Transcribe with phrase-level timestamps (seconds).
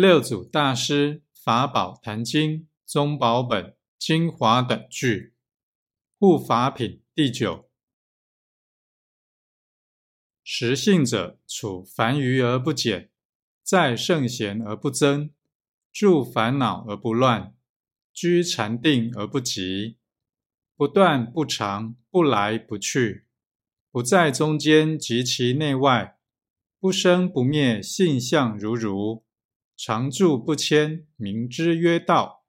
[0.00, 5.34] 六祖大师法宝坛经宗宝本精华等句
[6.18, 7.68] 护法品第九。
[10.42, 13.10] 实性者，处凡愚而不减，
[13.62, 15.34] 在圣贤而不增，
[15.92, 17.54] 住烦恼而不乱，
[18.14, 19.98] 居禅定而不急，
[20.76, 23.26] 不断不长，不来不去，
[23.90, 26.18] 不在中间及其内外，
[26.78, 29.26] 不生不灭，性相如如。
[29.82, 32.39] 常住不迁，名之曰道。